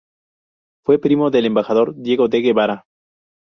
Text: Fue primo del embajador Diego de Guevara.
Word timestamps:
Fue 0.83 0.97
primo 0.97 1.29
del 1.29 1.45
embajador 1.45 1.93
Diego 1.95 2.27
de 2.27 2.41
Guevara. 2.41 2.85